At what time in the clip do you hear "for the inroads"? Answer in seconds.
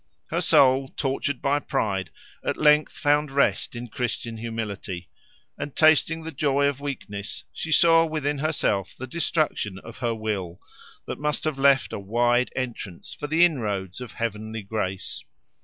13.13-14.01